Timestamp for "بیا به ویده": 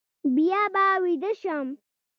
0.35-1.31